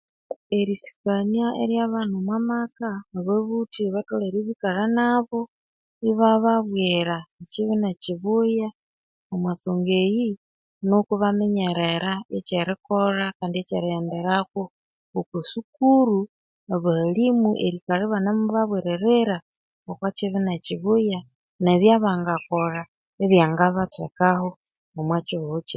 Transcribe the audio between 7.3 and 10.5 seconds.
ekibi nikibuya omwasonga eyi